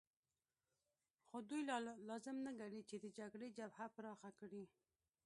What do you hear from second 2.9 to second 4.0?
د جګړې جبهه